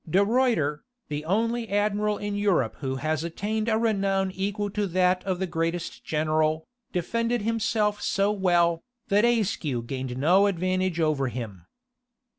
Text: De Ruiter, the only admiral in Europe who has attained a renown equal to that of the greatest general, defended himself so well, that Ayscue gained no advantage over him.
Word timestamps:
De 0.09 0.25
Ruiter, 0.25 0.81
the 1.09 1.23
only 1.25 1.69
admiral 1.69 2.17
in 2.17 2.33
Europe 2.35 2.75
who 2.79 2.95
has 2.95 3.23
attained 3.23 3.69
a 3.69 3.77
renown 3.77 4.31
equal 4.31 4.67
to 4.71 4.87
that 4.87 5.23
of 5.25 5.37
the 5.37 5.45
greatest 5.45 6.03
general, 6.03 6.65
defended 6.91 7.43
himself 7.43 8.01
so 8.01 8.31
well, 8.31 8.81
that 9.09 9.25
Ayscue 9.25 9.85
gained 9.85 10.17
no 10.17 10.47
advantage 10.47 10.99
over 10.99 11.27
him. 11.27 11.67